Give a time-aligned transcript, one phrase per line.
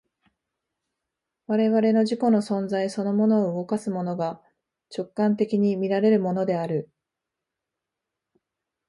[1.45, 4.41] 我々の自己の存在そのものを動かすものが、
[4.97, 6.89] 直観的に見られるものである。